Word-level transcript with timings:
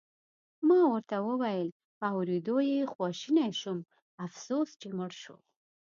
ما 0.67 0.79
ورته 0.91 1.17
وویل: 1.29 1.69
په 1.99 2.05
اورېدو 2.15 2.57
یې 2.71 2.79
خواشینی 2.93 3.49
شوم، 3.61 3.79
افسوس 4.25 4.69
چې 4.81 4.87
مړ 4.97 5.11
شو. 5.21 5.35